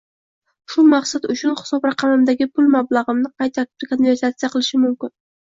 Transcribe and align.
Shu 0.75 0.85
maqsad 0.93 1.27
uchun 1.33 1.53
hisobraqamimdagi 1.59 2.47
pul 2.57 2.73
mablag‘imni 2.77 3.31
qay 3.43 3.53
tartibda 3.59 3.93
konvertatsiya 3.93 4.53
qilishim 4.57 4.85
mumkin? 4.89 5.17